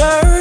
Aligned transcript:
again. 0.00 0.39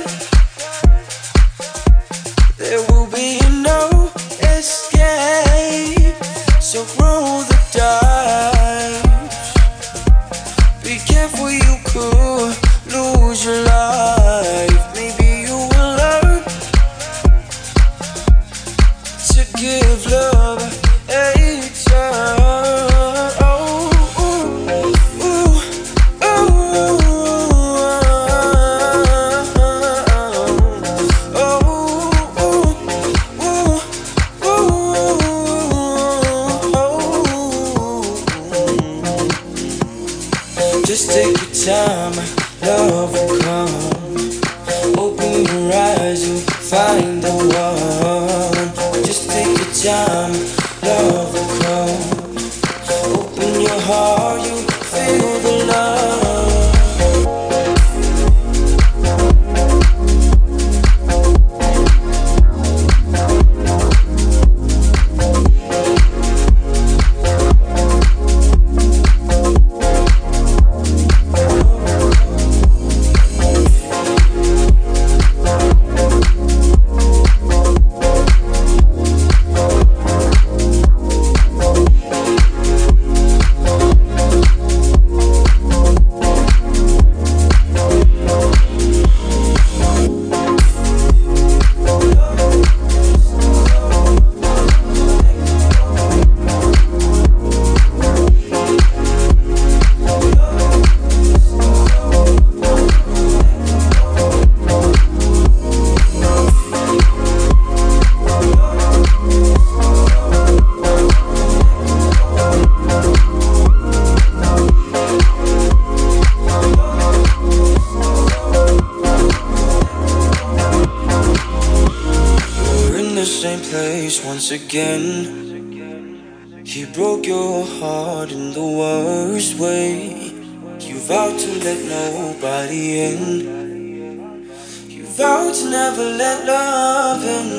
You 135.19 135.25
to 135.53 135.69
never 135.69 136.05
let 136.15 136.45
love 136.47 137.21
in. 137.25 137.49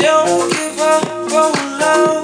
Don't 0.00 0.50
give 0.50 0.78
up 0.80 1.32
on 1.34 1.78
love. 1.78 2.23